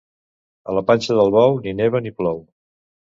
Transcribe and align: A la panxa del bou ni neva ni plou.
A 0.71 0.73
la 0.77 0.81
panxa 0.87 1.17
del 1.19 1.29
bou 1.35 1.59
ni 1.65 1.73
neva 1.81 2.01
ni 2.07 2.13
plou. 2.23 2.41